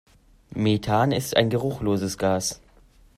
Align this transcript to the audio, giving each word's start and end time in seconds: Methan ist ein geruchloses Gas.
Methan 0.55 1.11
ist 1.11 1.37
ein 1.37 1.51
geruchloses 1.51 2.17
Gas. 2.17 2.59